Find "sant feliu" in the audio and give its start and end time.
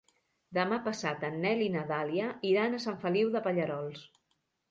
2.87-3.31